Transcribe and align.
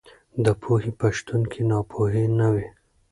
د 0.45 0.47
پوهې 0.61 0.91
په 0.99 1.07
شتون 1.17 1.41
کې 1.51 1.61
ناپوهي 1.69 2.25
نه 2.39 2.47
وي. 2.53 2.67